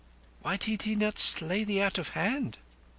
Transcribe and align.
"Why 0.41 0.57
did 0.57 0.81
he 0.81 0.95
not 0.95 1.19
slay 1.19 1.63
thee 1.63 1.79
out 1.79 1.99
of 1.99 2.09
hand?" 2.17 2.57